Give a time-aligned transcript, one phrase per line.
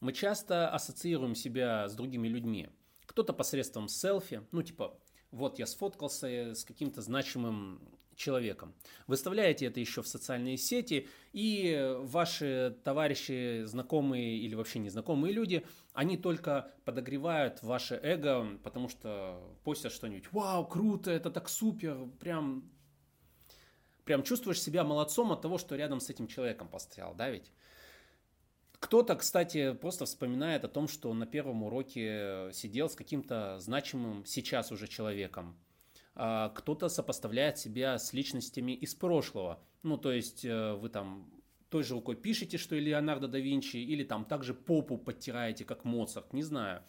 [0.00, 2.68] Мы часто ассоциируем себя с другими людьми.
[3.06, 4.98] Кто-то посредством селфи, ну типа,
[5.30, 7.80] вот я сфоткался с каким-то значимым
[8.18, 8.74] человеком.
[9.06, 16.16] Выставляете это еще в социальные сети, и ваши товарищи, знакомые или вообще незнакомые люди, они
[16.16, 22.70] только подогревают ваше эго, потому что постят что-нибудь, вау, круто, это так супер, прям,
[24.04, 27.52] прям чувствуешь себя молодцом от того, что рядом с этим человеком постоял, да ведь?
[28.80, 34.70] Кто-то, кстати, просто вспоминает о том, что на первом уроке сидел с каким-то значимым сейчас
[34.70, 35.58] уже человеком.
[36.14, 39.60] А кто-то сопоставляет себя с личностями из прошлого.
[39.82, 41.30] Ну, то есть э, вы там
[41.70, 45.84] той же рукой пишете, что и Леонардо да Винчи, или там также попу подтираете, как
[45.84, 46.82] Моцарт, не знаю.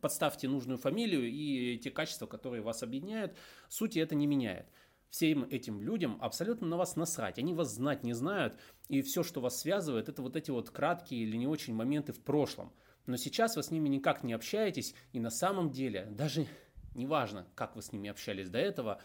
[0.00, 3.36] Подставьте нужную фамилию и те качества, которые вас объединяют,
[3.68, 4.66] сути это не меняет
[5.10, 7.38] всем этим людям абсолютно на вас насрать.
[7.38, 8.56] Они вас знать не знают,
[8.88, 12.20] и все, что вас связывает, это вот эти вот краткие или не очень моменты в
[12.20, 12.72] прошлом.
[13.06, 16.46] Но сейчас вы с ними никак не общаетесь, и на самом деле, даже
[16.94, 19.00] неважно, как вы с ними общались до этого,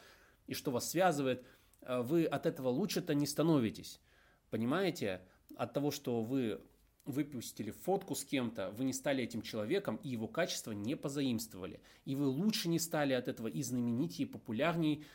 [0.47, 1.45] и что вас связывает,
[1.81, 4.01] э, вы от этого лучше-то не становитесь.
[4.49, 5.21] Понимаете?
[5.55, 6.61] От того, что вы
[7.05, 11.81] выпустили фотку с кем-то, вы не стали этим человеком, и его качество не позаимствовали.
[12.05, 15.05] И вы лучше не стали от этого и знаменитее, и популярней,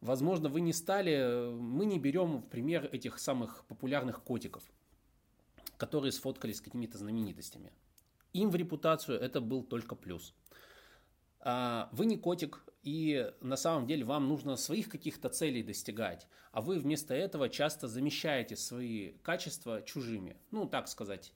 [0.00, 4.62] Возможно, вы не стали, мы не берем в пример этих самых популярных котиков,
[5.76, 7.72] которые сфоткались с какими-то знаменитостями.
[8.32, 10.34] Им в репутацию это был только плюс.
[11.40, 16.62] А вы не котик, и на самом деле вам нужно своих каких-то целей достигать, а
[16.62, 20.36] вы вместо этого часто замещаете свои качества чужими.
[20.50, 21.34] Ну, так сказать,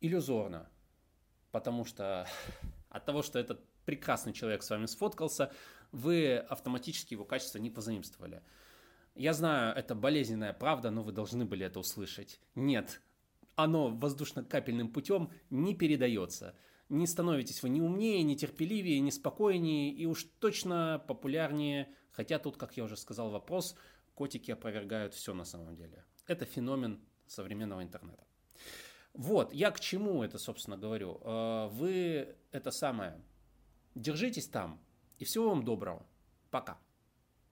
[0.00, 0.68] иллюзорно.
[1.50, 2.26] Потому что
[2.88, 3.60] от того, что этот
[3.90, 5.50] прекрасный человек с вами сфоткался,
[5.90, 8.40] вы автоматически его качество не позаимствовали.
[9.16, 12.38] Я знаю, это болезненная правда, но вы должны были это услышать.
[12.54, 13.02] Нет,
[13.56, 16.54] оно воздушно-капельным путем не передается.
[16.88, 21.92] Не становитесь вы ни умнее, ни терпеливее, ни спокойнее и уж точно популярнее.
[22.12, 23.74] Хотя тут, как я уже сказал, вопрос,
[24.14, 26.04] котики опровергают все на самом деле.
[26.28, 28.24] Это феномен современного интернета.
[29.14, 31.20] Вот, я к чему это, собственно, говорю.
[31.24, 33.20] Э, вы это самое,
[33.94, 34.78] держитесь там,
[35.18, 36.04] и всего вам доброго.
[36.50, 36.78] Пока.